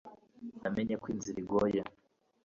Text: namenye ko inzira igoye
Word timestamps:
namenye 0.61 0.95
ko 1.01 1.05
inzira 1.13 1.37
igoye 1.43 1.81